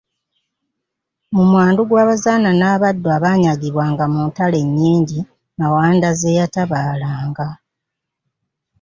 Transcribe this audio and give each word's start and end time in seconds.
Mu 1.35 1.43
mwandu 1.49 1.81
gw'abazaana 1.89 2.49
n'abaddu 2.59 3.07
abaanyagibwanga 3.17 4.03
mu 4.13 4.19
ntalo 4.29 4.55
ennyingi 4.63 5.19
Mawanda 5.59 6.09
ze 6.19 6.29
yatabaalanga. 6.37 7.47